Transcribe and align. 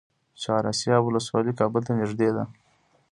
چهار 0.41 0.63
اسیاب 0.71 1.01
ولسوالۍ 1.05 1.53
کابل 1.59 1.81
ته 1.87 1.93
نږدې 1.99 2.29
ده؟ 2.35 2.43